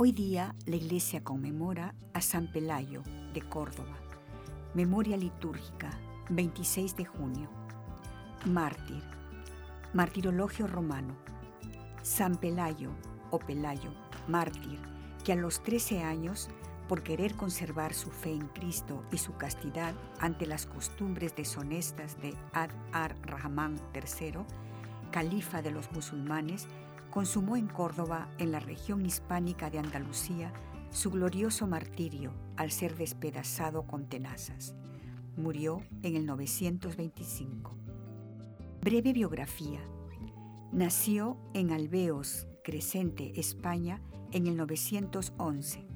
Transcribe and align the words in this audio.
Hoy 0.00 0.12
día 0.12 0.54
la 0.64 0.76
iglesia 0.76 1.24
conmemora 1.24 1.92
a 2.12 2.20
San 2.20 2.52
Pelayo 2.52 3.02
de 3.34 3.40
Córdoba. 3.40 3.98
Memoria 4.72 5.16
litúrgica, 5.16 5.90
26 6.30 6.94
de 6.94 7.04
junio. 7.04 7.50
Mártir. 8.44 9.02
Martirologio 9.92 10.68
romano. 10.68 11.16
San 12.02 12.36
Pelayo 12.36 12.92
o 13.32 13.40
Pelayo, 13.40 13.90
mártir, 14.28 14.78
que 15.24 15.32
a 15.32 15.34
los 15.34 15.64
13 15.64 16.04
años, 16.04 16.48
por 16.88 17.02
querer 17.02 17.34
conservar 17.34 17.92
su 17.92 18.12
fe 18.12 18.30
en 18.30 18.46
Cristo 18.46 19.02
y 19.10 19.18
su 19.18 19.34
castidad 19.36 19.94
ante 20.20 20.46
las 20.46 20.66
costumbres 20.66 21.34
deshonestas 21.34 22.22
de 22.22 22.36
Ad 22.52 22.70
ar-Rahman 22.92 23.80
III, 23.92 24.44
califa 25.10 25.60
de 25.60 25.72
los 25.72 25.90
musulmanes, 25.90 26.68
consumó 27.10 27.56
en 27.56 27.66
Córdoba, 27.66 28.28
en 28.38 28.52
la 28.52 28.60
región 28.60 29.04
hispánica 29.04 29.70
de 29.70 29.78
Andalucía, 29.78 30.52
su 30.90 31.10
glorioso 31.10 31.66
martirio 31.66 32.32
al 32.56 32.70
ser 32.70 32.96
despedazado 32.96 33.86
con 33.86 34.08
tenazas. 34.08 34.74
Murió 35.36 35.82
en 36.02 36.16
el 36.16 36.26
925. 36.26 37.76
Breve 38.82 39.12
biografía. 39.12 39.80
Nació 40.72 41.38
en 41.54 41.70
Alveos, 41.72 42.46
Crescente, 42.62 43.32
España, 43.40 44.00
en 44.32 44.46
el 44.46 44.56
911. 44.56 45.86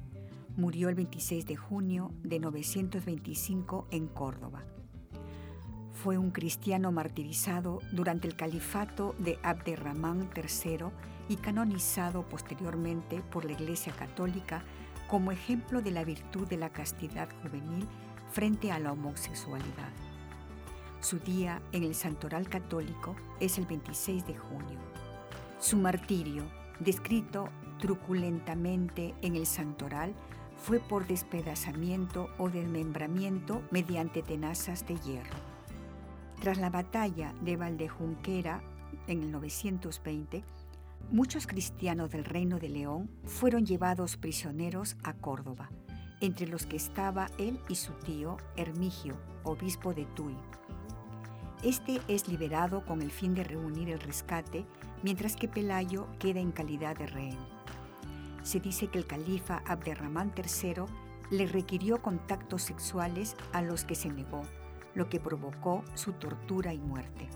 Murió 0.55 0.89
el 0.89 0.95
26 0.95 1.45
de 1.45 1.55
junio 1.55 2.11
de 2.23 2.39
925 2.39 3.87
en 3.91 4.07
Córdoba. 4.07 4.63
Fue 6.03 6.17
un 6.17 6.31
cristiano 6.31 6.91
martirizado 6.91 7.79
durante 7.93 8.27
el 8.27 8.35
califato 8.35 9.15
de 9.19 9.39
Abderramán 9.41 10.29
III 10.35 10.87
y 11.29 11.37
canonizado 11.37 12.23
posteriormente 12.23 13.21
por 13.31 13.45
la 13.45 13.53
Iglesia 13.53 13.93
Católica 13.93 14.65
como 15.07 15.31
ejemplo 15.31 15.81
de 15.81 15.91
la 15.91 16.03
virtud 16.03 16.45
de 16.45 16.57
la 16.57 16.67
castidad 16.71 17.29
juvenil 17.41 17.87
frente 18.33 18.69
a 18.73 18.79
la 18.79 18.91
homosexualidad. 18.91 19.93
Su 20.99 21.19
día 21.19 21.61
en 21.71 21.83
el 21.83 21.95
Santoral 21.95 22.49
Católico 22.49 23.15
es 23.39 23.57
el 23.57 23.65
26 23.65 24.27
de 24.27 24.35
junio. 24.35 24.79
Su 25.57 25.77
martirio, 25.77 26.43
descrito 26.81 27.47
truculentamente 27.79 29.15
en 29.21 29.37
el 29.37 29.45
Santoral, 29.45 30.13
fue 30.57 30.81
por 30.81 31.07
despedazamiento 31.07 32.27
o 32.37 32.49
desmembramiento 32.49 33.61
mediante 33.71 34.21
tenazas 34.21 34.85
de 34.85 34.97
hierro. 34.97 35.52
Tras 36.43 36.57
la 36.57 36.69
batalla 36.69 37.33
de 37.39 37.55
Valdejunquera 37.55 38.61
en 39.07 39.23
el 39.23 39.31
920, 39.31 40.43
Muchos 41.09 41.47
cristianos 41.47 42.09
del 42.11 42.25
Reino 42.25 42.59
de 42.59 42.67
León 42.67 43.09
fueron 43.23 43.65
llevados 43.65 44.17
prisioneros 44.17 44.97
a 45.03 45.13
Córdoba, 45.13 45.69
entre 46.19 46.47
los 46.47 46.65
que 46.65 46.75
estaba 46.75 47.29
él 47.37 47.61
y 47.69 47.75
su 47.75 47.93
tío 47.93 48.35
Hermigio, 48.57 49.15
obispo 49.43 49.93
de 49.93 50.05
Tuy. 50.05 50.35
Este 51.63 52.01
es 52.09 52.27
liberado 52.27 52.85
con 52.85 53.01
el 53.01 53.11
fin 53.11 53.35
de 53.35 53.45
reunir 53.45 53.89
el 53.89 54.01
rescate, 54.01 54.65
mientras 55.01 55.37
que 55.37 55.47
Pelayo 55.47 56.07
queda 56.19 56.41
en 56.41 56.51
calidad 56.51 56.97
de 56.97 57.07
rehén. 57.07 57.37
Se 58.43 58.59
dice 58.59 58.87
que 58.87 58.97
el 58.97 59.07
califa 59.07 59.63
Abderramán 59.65 60.33
III 60.35 60.83
le 61.31 61.47
requirió 61.47 62.01
contactos 62.01 62.63
sexuales 62.63 63.37
a 63.53 63.61
los 63.61 63.85
que 63.85 63.95
se 63.95 64.09
negó, 64.09 64.41
lo 64.95 65.09
que 65.09 65.19
provocó 65.19 65.83
su 65.95 66.13
tortura 66.13 66.73
y 66.73 66.79
muerte. 66.79 67.29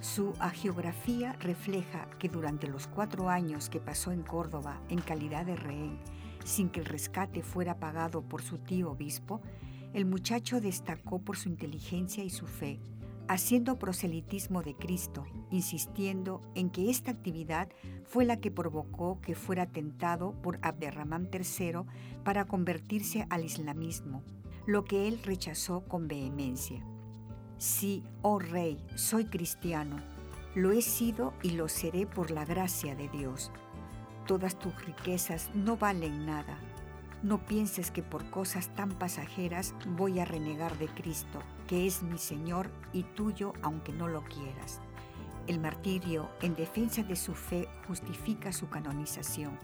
Su 0.00 0.32
agiografía 0.40 1.34
refleja 1.34 2.08
que 2.18 2.28
durante 2.28 2.66
los 2.66 2.88
cuatro 2.88 3.28
años 3.28 3.68
que 3.70 3.78
pasó 3.78 4.10
en 4.10 4.22
Córdoba 4.22 4.80
en 4.88 5.00
calidad 5.00 5.46
de 5.46 5.54
rehén, 5.54 5.98
sin 6.44 6.70
que 6.70 6.80
el 6.80 6.86
rescate 6.86 7.42
fuera 7.42 7.78
pagado 7.78 8.22
por 8.22 8.42
su 8.42 8.58
tío 8.58 8.90
obispo, 8.90 9.40
el 9.94 10.04
muchacho 10.04 10.60
destacó 10.60 11.20
por 11.20 11.36
su 11.36 11.48
inteligencia 11.48 12.24
y 12.24 12.30
su 12.30 12.46
fe, 12.46 12.80
haciendo 13.28 13.78
proselitismo 13.78 14.62
de 14.62 14.74
Cristo, 14.74 15.24
insistiendo 15.50 16.40
en 16.54 16.70
que 16.70 16.90
esta 16.90 17.10
actividad 17.10 17.68
fue 18.04 18.24
la 18.24 18.38
que 18.38 18.50
provocó 18.50 19.20
que 19.20 19.34
fuera 19.34 19.66
tentado 19.66 20.32
por 20.42 20.58
Abderramán 20.62 21.28
III 21.32 21.82
para 22.24 22.46
convertirse 22.46 23.26
al 23.30 23.44
islamismo, 23.44 24.22
lo 24.66 24.84
que 24.84 25.08
él 25.08 25.20
rechazó 25.24 25.82
con 25.82 26.08
vehemencia. 26.08 26.84
Sí, 27.58 28.04
oh 28.22 28.38
Rey, 28.38 28.84
soy 28.96 29.26
cristiano, 29.26 29.96
lo 30.54 30.72
he 30.72 30.82
sido 30.82 31.32
y 31.42 31.52
lo 31.52 31.68
seré 31.68 32.06
por 32.06 32.30
la 32.30 32.44
gracia 32.44 32.94
de 32.94 33.08
Dios. 33.08 33.50
Todas 34.26 34.58
tus 34.58 34.74
riquezas 34.84 35.50
no 35.54 35.76
valen 35.76 36.26
nada. 36.26 36.58
No 37.22 37.38
pienses 37.46 37.90
que 37.90 38.02
por 38.02 38.28
cosas 38.30 38.74
tan 38.74 38.90
pasajeras 38.90 39.74
voy 39.96 40.18
a 40.18 40.24
renegar 40.24 40.76
de 40.78 40.88
Cristo, 40.88 41.38
que 41.68 41.86
es 41.86 42.02
mi 42.02 42.18
Señor 42.18 42.70
y 42.92 43.04
tuyo 43.04 43.52
aunque 43.62 43.92
no 43.92 44.08
lo 44.08 44.24
quieras. 44.24 44.80
El 45.46 45.58
martirio 45.58 46.28
en 46.40 46.54
defensa 46.54 47.02
de 47.02 47.16
su 47.16 47.34
fe 47.34 47.68
justifica 47.86 48.52
su 48.52 48.68
canonización. 48.68 49.58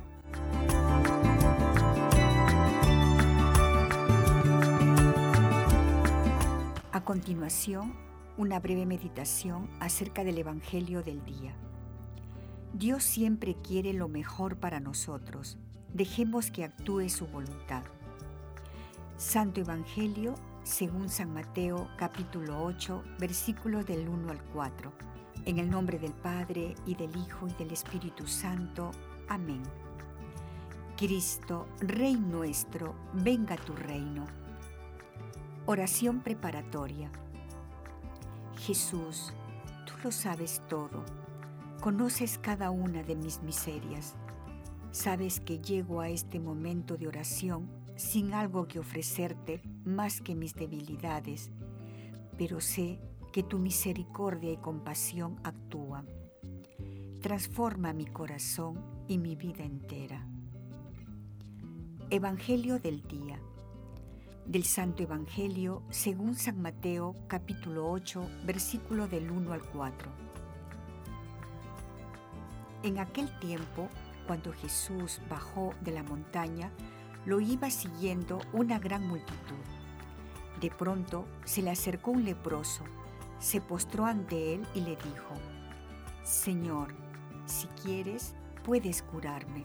A 6.99 7.05
continuación, 7.05 7.95
una 8.37 8.59
breve 8.59 8.85
meditación 8.85 9.71
acerca 9.79 10.25
del 10.25 10.37
Evangelio 10.37 11.01
del 11.01 11.25
día. 11.25 11.55
Dios 12.73 13.05
siempre 13.05 13.55
quiere 13.55 13.93
lo 13.93 14.09
mejor 14.09 14.57
para 14.57 14.81
nosotros. 14.81 15.59
Dejemos 15.95 16.51
que 16.51 16.65
actúe 16.65 17.09
su 17.09 17.29
voluntad. 17.29 17.85
Santo 19.17 19.61
Evangelio 19.61 20.35
según 20.65 21.09
San 21.09 21.33
Mateo 21.33 21.89
capítulo 21.97 22.65
8 22.65 23.05
versículos 23.21 23.87
del 23.87 24.09
1 24.09 24.33
al 24.33 24.43
4. 24.53 24.93
En 25.45 25.61
el 25.61 25.71
nombre 25.71 26.01
del 26.01 26.15
Padre 26.15 26.75
y 26.85 26.97
del 26.97 27.15
Hijo 27.15 27.47
y 27.47 27.53
del 27.53 27.71
Espíritu 27.71 28.27
Santo. 28.27 28.91
Amén. 29.29 29.63
Cristo, 30.97 31.69
Rey 31.79 32.17
nuestro, 32.17 32.97
venga 33.13 33.55
tu 33.55 33.73
reino 33.75 34.48
Oración 35.71 36.23
preparatoria. 36.23 37.11
Jesús, 38.57 39.35
tú 39.85 39.93
lo 40.03 40.11
sabes 40.11 40.63
todo, 40.67 41.05
conoces 41.83 42.39
cada 42.39 42.71
una 42.71 43.03
de 43.03 43.15
mis 43.15 43.43
miserias, 43.43 44.15
sabes 44.93 45.41
que 45.41 45.59
llego 45.59 46.01
a 46.01 46.09
este 46.09 46.41
momento 46.41 46.97
de 46.97 47.07
oración 47.07 47.69
sin 47.97 48.33
algo 48.33 48.67
que 48.67 48.79
ofrecerte 48.79 49.61
más 49.85 50.23
que 50.23 50.35
mis 50.35 50.55
debilidades, 50.55 51.51
pero 52.39 52.63
sé 52.63 52.99
que 53.31 53.43
tu 53.43 53.59
misericordia 53.59 54.53
y 54.53 54.57
compasión 54.57 55.37
actúan. 55.45 56.07
Transforma 57.21 57.93
mi 57.93 58.07
corazón 58.07 58.83
y 59.07 59.19
mi 59.19 59.37
vida 59.37 59.65
entera. 59.65 60.27
Evangelio 62.09 62.79
del 62.79 63.03
día 63.03 63.39
del 64.49 64.65
Santo 64.65 65.03
Evangelio 65.03 65.83
según 65.91 66.35
San 66.35 66.63
Mateo 66.63 67.15
capítulo 67.27 67.91
8 67.91 68.27
versículo 68.45 69.07
del 69.07 69.31
1 69.31 69.53
al 69.53 69.63
4. 69.63 70.11
En 72.83 72.99
aquel 72.99 73.29
tiempo, 73.41 73.91
cuando 74.27 74.55
Jesús 74.55 75.21
bajó 75.29 75.75
de 75.83 75.93
la 75.93 76.03
montaña, 76.03 76.73
lo 77.27 77.41
iba 77.41 77.69
siguiendo 77.69 78.41
una 78.55 78.79
gran 78.79 79.07
multitud. 79.07 79.65
De 80.63 80.71
pronto 80.71 81.27
se 81.45 81.61
le 81.61 81.71
acercó 81.71 82.13
un 82.13 82.25
leproso, 82.25 82.85
se 83.39 83.61
postró 83.61 84.07
ante 84.07 84.55
él 84.55 84.67
y 84.75 84.81
le 84.81 84.97
dijo, 84.97 85.35
Señor, 86.23 86.95
si 87.45 87.67
quieres, 87.83 88.35
puedes 88.65 89.03
curarme. 89.03 89.65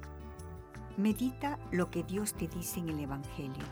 Medita 0.97 1.57
lo 1.71 1.89
que 1.89 2.03
Dios 2.03 2.33
te 2.33 2.49
dice 2.49 2.81
en 2.81 2.89
el 2.89 2.99
Evangelio. 2.99 3.63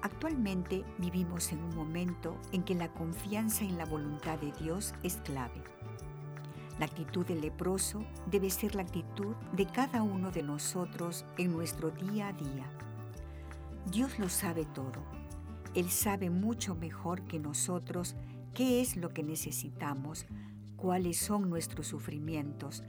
Actualmente 0.00 0.84
vivimos 0.98 1.50
en 1.50 1.58
un 1.58 1.74
momento 1.74 2.36
en 2.52 2.62
que 2.62 2.76
la 2.76 2.92
confianza 2.92 3.64
en 3.64 3.76
la 3.76 3.84
voluntad 3.84 4.38
de 4.38 4.52
Dios 4.52 4.94
es 5.02 5.16
clave. 5.16 5.60
La 6.78 6.86
actitud 6.86 7.26
del 7.26 7.40
leproso 7.40 8.04
debe 8.30 8.48
ser 8.50 8.76
la 8.76 8.82
actitud 8.82 9.34
de 9.54 9.66
cada 9.66 10.02
uno 10.02 10.30
de 10.30 10.44
nosotros 10.44 11.24
en 11.36 11.52
nuestro 11.52 11.90
día 11.90 12.28
a 12.28 12.32
día. 12.32 12.70
Dios 13.90 14.20
lo 14.20 14.28
sabe 14.28 14.64
todo. 14.66 15.02
Él 15.74 15.90
sabe 15.90 16.30
mucho 16.30 16.76
mejor 16.76 17.22
que 17.22 17.40
nosotros 17.40 18.14
qué 18.54 18.80
es 18.80 18.96
lo 18.96 19.12
que 19.12 19.24
necesitamos, 19.24 20.26
cuáles 20.76 21.18
son 21.18 21.50
nuestros 21.50 21.88
sufrimientos, 21.88 22.84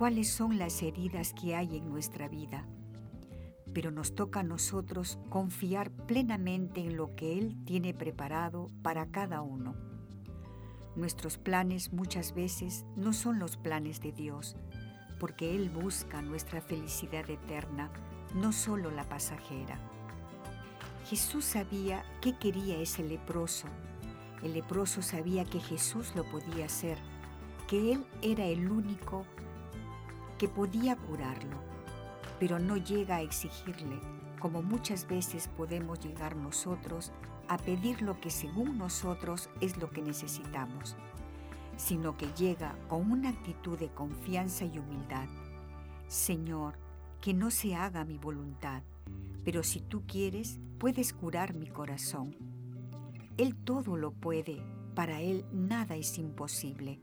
cuáles 0.00 0.30
son 0.30 0.58
las 0.58 0.82
heridas 0.82 1.34
que 1.34 1.54
hay 1.54 1.76
en 1.76 1.86
nuestra 1.88 2.26
vida 2.26 2.66
pero 3.74 3.90
nos 3.90 4.14
toca 4.14 4.40
a 4.40 4.42
nosotros 4.42 5.18
confiar 5.28 5.90
plenamente 5.90 6.80
en 6.80 6.96
lo 6.96 7.14
que 7.14 7.38
Él 7.38 7.56
tiene 7.64 7.94
preparado 7.94 8.68
para 8.82 9.10
cada 9.10 9.42
uno. 9.42 9.74
Nuestros 10.96 11.38
planes 11.38 11.92
muchas 11.92 12.34
veces 12.34 12.84
no 12.96 13.12
son 13.12 13.38
los 13.38 13.56
planes 13.56 14.00
de 14.00 14.10
Dios, 14.12 14.56
porque 15.20 15.54
Él 15.54 15.70
busca 15.70 16.20
nuestra 16.20 16.60
felicidad 16.60 17.28
eterna, 17.30 17.90
no 18.34 18.52
solo 18.52 18.90
la 18.90 19.04
pasajera. 19.04 19.78
Jesús 21.08 21.44
sabía 21.44 22.04
qué 22.20 22.36
quería 22.36 22.78
ese 22.78 23.04
leproso. 23.04 23.68
El 24.42 24.54
leproso 24.54 25.02
sabía 25.02 25.44
que 25.44 25.60
Jesús 25.60 26.14
lo 26.16 26.24
podía 26.24 26.64
hacer, 26.64 26.98
que 27.68 27.92
Él 27.92 28.04
era 28.22 28.46
el 28.46 28.68
único 28.70 29.26
que 30.40 30.48
podía 30.48 30.96
curarlo 30.96 31.70
pero 32.40 32.58
no 32.58 32.78
llega 32.78 33.16
a 33.16 33.20
exigirle, 33.20 34.00
como 34.40 34.62
muchas 34.62 35.06
veces 35.06 35.46
podemos 35.46 36.00
llegar 36.00 36.34
nosotros 36.34 37.12
a 37.48 37.58
pedir 37.58 38.00
lo 38.00 38.18
que 38.18 38.30
según 38.30 38.78
nosotros 38.78 39.50
es 39.60 39.76
lo 39.76 39.90
que 39.90 40.00
necesitamos, 40.00 40.96
sino 41.76 42.16
que 42.16 42.26
llega 42.32 42.74
con 42.88 43.12
una 43.12 43.28
actitud 43.28 43.78
de 43.78 43.90
confianza 43.90 44.64
y 44.64 44.78
humildad. 44.78 45.28
Señor, 46.08 46.78
que 47.20 47.34
no 47.34 47.50
se 47.50 47.74
haga 47.74 48.06
mi 48.06 48.16
voluntad, 48.16 48.82
pero 49.44 49.62
si 49.62 49.80
tú 49.80 50.04
quieres, 50.06 50.58
puedes 50.78 51.12
curar 51.12 51.52
mi 51.52 51.66
corazón. 51.66 52.34
Él 53.36 53.54
todo 53.54 53.98
lo 53.98 54.12
puede, 54.12 54.62
para 54.94 55.20
Él 55.20 55.44
nada 55.52 55.96
es 55.96 56.16
imposible. 56.16 57.00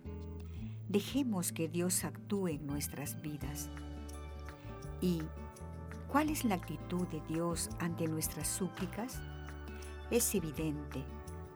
Dejemos 0.89 1.51
que 1.51 1.67
Dios 1.67 2.05
actúe 2.05 2.47
en 2.47 2.65
nuestras 2.65 3.21
vidas. 3.21 3.67
¿Y 5.01 5.21
cuál 6.07 6.29
es 6.29 6.45
la 6.45 6.55
actitud 6.55 7.05
de 7.09 7.21
Dios 7.27 7.69
ante 7.79 8.07
nuestras 8.07 8.47
súplicas? 8.47 9.19
Es 10.11 10.33
evidente, 10.33 11.03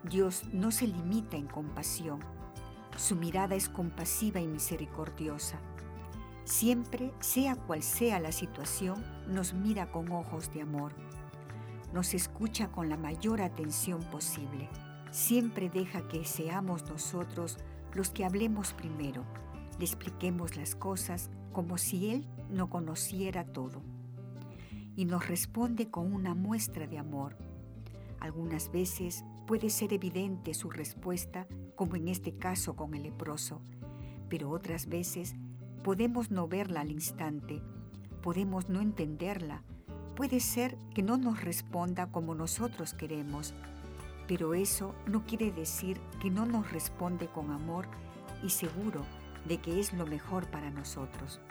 Dios 0.03 0.43
no 0.51 0.69
se 0.69 0.87
limita 0.87 1.37
en 1.37 1.47
compasión. 1.47 2.19
Su 2.97 3.15
mirada 3.15 3.55
es 3.55 3.69
compasiva 3.69 4.41
y 4.41 4.47
misericordiosa. 4.47 5.61
Siempre, 6.43 7.13
sea 7.21 7.55
cual 7.55 7.83
sea 7.83 8.19
la 8.19 8.33
situación, 8.33 9.01
nos 9.27 9.53
mira 9.53 9.93
con 9.93 10.11
ojos 10.11 10.51
de 10.53 10.61
amor. 10.61 10.91
Nos 11.93 12.13
escucha 12.13 12.69
con 12.69 12.89
la 12.89 12.97
mayor 12.97 13.41
atención 13.41 14.01
posible. 14.11 14.67
Siempre 15.09 15.69
deja 15.69 16.05
que 16.09 16.25
seamos 16.25 16.83
nosotros 16.89 17.57
los 17.93 18.09
que 18.09 18.25
hablemos 18.25 18.73
primero, 18.73 19.23
le 19.79 19.85
expliquemos 19.85 20.55
las 20.55 20.75
cosas 20.75 21.29
como 21.51 21.77
si 21.77 22.09
Él 22.09 22.27
no 22.49 22.69
conociera 22.69 23.45
todo. 23.45 23.81
Y 24.95 25.05
nos 25.05 25.27
responde 25.27 25.89
con 25.89 26.13
una 26.13 26.35
muestra 26.35 26.87
de 26.87 26.97
amor. 26.97 27.35
Algunas 28.19 28.71
veces 28.71 29.23
puede 29.47 29.69
ser 29.69 29.93
evidente 29.93 30.53
su 30.53 30.69
respuesta, 30.69 31.47
como 31.75 31.95
en 31.95 32.07
este 32.07 32.33
caso 32.37 32.75
con 32.75 32.93
el 32.93 33.03
leproso, 33.03 33.61
pero 34.29 34.49
otras 34.49 34.87
veces 34.87 35.35
podemos 35.83 36.29
no 36.29 36.47
verla 36.47 36.81
al 36.81 36.91
instante, 36.91 37.61
podemos 38.21 38.69
no 38.69 38.81
entenderla, 38.81 39.63
puede 40.15 40.39
ser 40.39 40.77
que 40.93 41.01
no 41.01 41.17
nos 41.17 41.43
responda 41.43 42.11
como 42.11 42.35
nosotros 42.35 42.93
queremos, 42.93 43.53
pero 44.31 44.53
eso 44.53 44.95
no 45.07 45.25
quiere 45.25 45.51
decir 45.51 45.99
que 46.21 46.29
no 46.29 46.45
nos 46.45 46.71
responde 46.71 47.27
con 47.27 47.51
amor 47.51 47.85
y 48.41 48.49
seguro 48.49 49.05
de 49.43 49.57
que 49.57 49.81
es 49.81 49.91
lo 49.91 50.05
mejor 50.05 50.49
para 50.49 50.69
nosotros. 50.69 51.41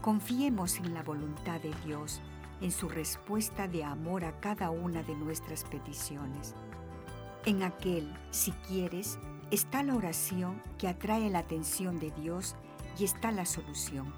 Confiemos 0.00 0.78
en 0.78 0.94
la 0.94 1.02
voluntad 1.02 1.60
de 1.60 1.74
Dios, 1.84 2.22
en 2.62 2.72
su 2.72 2.88
respuesta 2.88 3.68
de 3.68 3.84
amor 3.84 4.24
a 4.24 4.40
cada 4.40 4.70
una 4.70 5.02
de 5.02 5.14
nuestras 5.14 5.64
peticiones. 5.64 6.54
En 7.44 7.62
aquel, 7.62 8.16
si 8.30 8.52
quieres, 8.66 9.18
está 9.50 9.82
la 9.82 9.94
oración 9.94 10.62
que 10.78 10.88
atrae 10.88 11.28
la 11.28 11.40
atención 11.40 11.98
de 11.98 12.12
Dios 12.12 12.56
y 12.98 13.04
está 13.04 13.30
la 13.30 13.44
solución. 13.44 14.14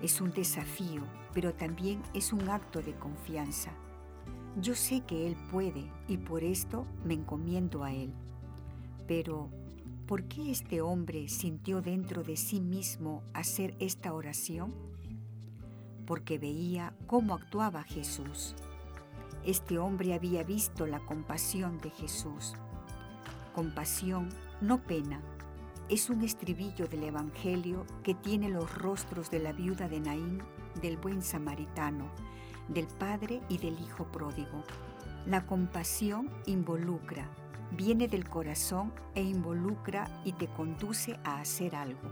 Es 0.00 0.22
un 0.22 0.32
desafío, 0.32 1.02
pero 1.34 1.52
también 1.52 2.02
es 2.14 2.32
un 2.32 2.48
acto 2.48 2.80
de 2.80 2.94
confianza. 2.94 3.70
Yo 4.60 4.76
sé 4.76 5.00
que 5.00 5.26
Él 5.26 5.36
puede 5.50 5.90
y 6.06 6.16
por 6.16 6.44
esto 6.44 6.86
me 7.04 7.14
encomiendo 7.14 7.82
a 7.82 7.92
Él. 7.92 8.12
Pero, 9.08 9.50
¿por 10.06 10.24
qué 10.24 10.50
este 10.50 10.80
hombre 10.80 11.28
sintió 11.28 11.82
dentro 11.82 12.22
de 12.22 12.36
sí 12.36 12.60
mismo 12.60 13.22
hacer 13.32 13.74
esta 13.80 14.12
oración? 14.12 14.72
Porque 16.06 16.38
veía 16.38 16.94
cómo 17.06 17.34
actuaba 17.34 17.82
Jesús. 17.82 18.54
Este 19.44 19.78
hombre 19.78 20.14
había 20.14 20.44
visto 20.44 20.86
la 20.86 21.04
compasión 21.04 21.78
de 21.78 21.90
Jesús. 21.90 22.54
Compasión, 23.54 24.28
no 24.60 24.84
pena, 24.84 25.20
es 25.88 26.08
un 26.08 26.22
estribillo 26.22 26.86
del 26.86 27.02
Evangelio 27.02 27.84
que 28.02 28.14
tiene 28.14 28.48
los 28.48 28.72
rostros 28.74 29.30
de 29.30 29.40
la 29.40 29.52
viuda 29.52 29.88
de 29.88 30.00
Naín, 30.00 30.42
del 30.80 30.96
buen 30.96 31.22
samaritano, 31.22 32.08
del 32.68 32.86
padre 32.86 33.40
y 33.48 33.58
del 33.58 33.78
hijo 33.80 34.04
pródigo. 34.04 34.62
La 35.26 35.46
compasión 35.46 36.30
involucra, 36.46 37.28
viene 37.76 38.08
del 38.08 38.28
corazón 38.28 38.92
e 39.14 39.22
involucra 39.22 40.08
y 40.24 40.32
te 40.32 40.48
conduce 40.48 41.18
a 41.24 41.40
hacer 41.40 41.74
algo. 41.74 42.10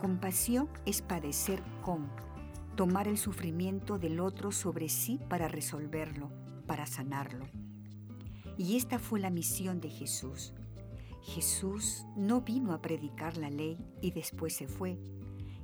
Compasión 0.00 0.68
es 0.84 1.00
padecer 1.00 1.62
con, 1.80 2.08
tomar 2.74 3.06
el 3.06 3.18
sufrimiento 3.18 3.98
del 3.98 4.18
otro 4.18 4.50
sobre 4.50 4.88
sí 4.88 5.20
para 5.28 5.46
resolverlo, 5.46 6.30
para 6.66 6.86
sanarlo. 6.86 7.46
Y 8.58 8.76
esta 8.76 8.98
fue 8.98 9.20
la 9.20 9.30
misión 9.30 9.80
de 9.80 9.90
Jesús. 9.90 10.52
Jesús 11.22 12.04
no 12.16 12.40
vino 12.40 12.72
a 12.72 12.82
predicar 12.82 13.36
la 13.36 13.48
ley 13.48 13.78
y 14.00 14.10
después 14.10 14.56
se 14.56 14.66
fue. 14.66 14.98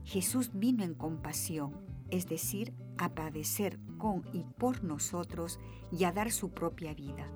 Jesús 0.05 0.51
vino 0.55 0.85
en 0.85 0.95
compasión, 0.95 1.73
es 2.11 2.27
decir, 2.27 2.75
a 2.99 3.11
padecer 3.11 3.79
con 3.99 4.25
y 4.33 4.45
por 4.59 4.85
nosotros 4.85 5.59
y 5.91 6.05
a 6.05 6.13
dar 6.13 6.31
su 6.31 6.51
propia 6.51 6.95
vida. 6.95 7.27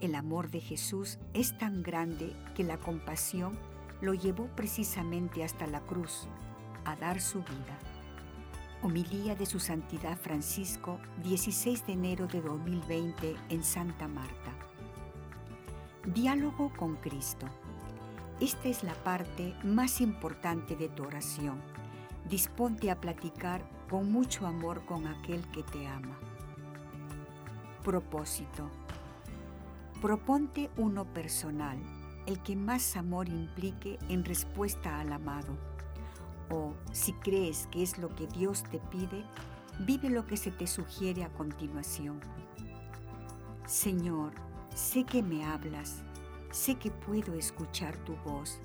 El 0.00 0.14
amor 0.14 0.50
de 0.50 0.60
Jesús 0.60 1.18
es 1.32 1.56
tan 1.58 1.82
grande 1.82 2.34
que 2.54 2.64
la 2.64 2.78
compasión 2.78 3.58
lo 4.00 4.14
llevó 4.14 4.48
precisamente 4.56 5.44
hasta 5.44 5.66
la 5.66 5.80
cruz, 5.80 6.26
a 6.84 6.96
dar 6.96 7.20
su 7.20 7.38
vida. 7.38 7.78
Homilía 8.82 9.36
de 9.36 9.46
su 9.46 9.60
Santidad 9.60 10.18
Francisco, 10.18 10.98
16 11.22 11.86
de 11.86 11.92
enero 11.92 12.26
de 12.26 12.40
2020 12.40 13.36
en 13.48 13.62
Santa 13.62 14.08
Marta. 14.08 14.50
Diálogo 16.04 16.72
con 16.76 16.96
Cristo. 16.96 17.46
Esta 18.40 18.68
es 18.68 18.82
la 18.82 18.94
parte 19.04 19.54
más 19.62 20.00
importante 20.00 20.74
de 20.74 20.88
tu 20.88 21.04
oración. 21.04 21.62
Disponte 22.28 22.90
a 22.90 23.00
platicar 23.00 23.62
con 23.90 24.10
mucho 24.10 24.46
amor 24.46 24.84
con 24.86 25.06
aquel 25.06 25.42
que 25.50 25.62
te 25.62 25.86
ama. 25.86 26.18
Propósito 27.84 28.70
Proponte 30.02 30.68
uno 30.78 31.04
personal, 31.04 31.78
el 32.26 32.42
que 32.42 32.56
más 32.56 32.96
amor 32.96 33.28
implique 33.28 34.00
en 34.08 34.24
respuesta 34.24 34.98
al 34.98 35.12
amado. 35.12 35.56
O, 36.50 36.74
si 36.90 37.12
crees 37.12 37.68
que 37.68 37.84
es 37.84 37.98
lo 37.98 38.12
que 38.16 38.26
Dios 38.26 38.64
te 38.64 38.80
pide, 38.80 39.24
vive 39.78 40.10
lo 40.10 40.26
que 40.26 40.36
se 40.36 40.50
te 40.50 40.66
sugiere 40.66 41.22
a 41.22 41.28
continuación. 41.28 42.18
Señor, 43.64 44.32
sé 44.74 45.04
que 45.04 45.22
me 45.22 45.44
hablas, 45.44 46.02
sé 46.50 46.74
que 46.74 46.90
puedo 46.90 47.34
escuchar 47.34 47.96
tu 47.98 48.16
voz, 48.28 48.58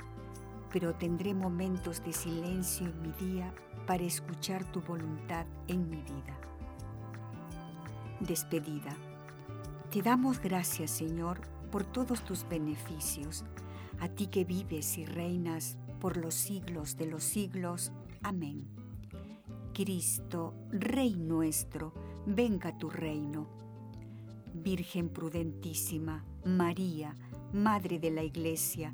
pero 0.71 0.95
tendré 0.95 1.33
momentos 1.33 2.03
de 2.03 2.13
silencio 2.13 2.87
en 2.87 3.01
mi 3.01 3.11
día 3.13 3.53
para 3.85 4.03
escuchar 4.03 4.63
tu 4.71 4.81
voluntad 4.81 5.45
en 5.67 5.89
mi 5.89 6.01
vida. 6.01 6.37
Despedida. 8.19 8.95
Te 9.91 10.01
damos 10.01 10.39
gracias, 10.39 10.91
Señor, 10.91 11.39
por 11.71 11.85
todos 11.85 12.23
tus 12.23 12.47
beneficios, 12.47 13.45
a 13.99 14.09
ti 14.09 14.27
que 14.27 14.43
vives 14.43 14.97
y 14.97 15.05
reinas 15.05 15.77
por 15.99 16.17
los 16.17 16.33
siglos 16.33 16.97
de 16.97 17.07
los 17.07 17.23
siglos. 17.23 17.91
Amén. 18.23 18.67
Cristo, 19.73 20.53
Rey 20.71 21.15
nuestro, 21.15 21.93
venga 22.25 22.77
tu 22.77 22.89
reino. 22.89 23.47
Virgen 24.53 25.09
prudentísima, 25.09 26.25
María, 26.43 27.15
Madre 27.53 27.99
de 27.99 28.11
la 28.11 28.23
Iglesia, 28.23 28.93